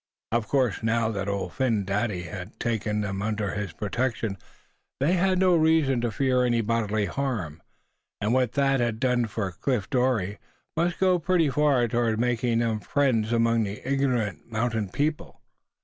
Of 0.31 0.47
course, 0.47 0.81
now 0.81 1.11
that 1.11 1.27
Old 1.29 1.53
Phin 1.53 1.85
Dady 1.85 2.23
had 2.25 2.59
taken 2.59 3.01
them 3.01 3.21
under 3.21 3.51
his 3.51 3.71
protection, 3.71 4.39
they 4.99 5.13
had 5.13 5.37
no 5.37 5.55
reason 5.55 6.01
to 6.01 6.09
fear 6.09 6.43
any 6.43 6.61
bodily 6.61 7.05
harm. 7.05 7.61
And 8.19 8.33
what 8.33 8.53
Thad 8.53 8.79
had 8.79 8.99
done 8.99 9.27
for 9.27 9.51
Cliff 9.51 9.87
Dorie 9.91 10.39
must 10.75 10.99
go 10.99 11.19
pretty 11.19 11.51
far 11.51 11.87
toward 11.87 12.19
making 12.19 12.57
them 12.57 12.79
friends 12.79 13.31
among 13.31 13.63
the 13.63 13.87
ignorant 13.87 14.51
mountain 14.51 14.89
people. 14.89 15.39